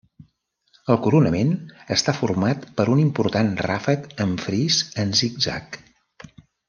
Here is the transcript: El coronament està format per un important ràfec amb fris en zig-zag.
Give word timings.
El 0.93 0.97
coronament 1.07 1.51
està 1.97 2.15
format 2.21 2.65
per 2.79 2.87
un 2.95 3.03
important 3.03 3.53
ràfec 3.67 4.09
amb 4.27 4.43
fris 4.47 4.81
en 5.05 5.15
zig-zag. 5.21 5.79